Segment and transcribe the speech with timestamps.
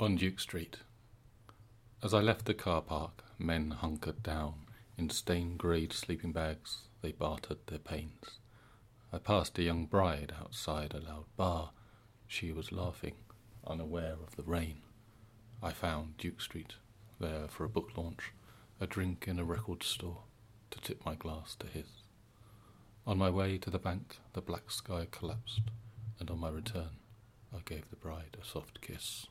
[0.00, 0.78] On Duke Street.
[2.02, 4.54] As I left the car park, men hunkered down.
[4.96, 8.38] In stained greyed sleeping bags, they bartered their pains.
[9.12, 11.72] I passed a young bride outside a loud bar.
[12.26, 13.16] She was laughing,
[13.66, 14.78] unaware of the rain.
[15.62, 16.76] I found Duke Street,
[17.18, 18.32] there for a book launch,
[18.80, 20.22] a drink in a record store,
[20.70, 22.04] to tip my glass to his.
[23.06, 25.64] On my way to the bank, the black sky collapsed,
[26.18, 26.96] and on my return,
[27.54, 29.26] I gave the bride a soft kiss.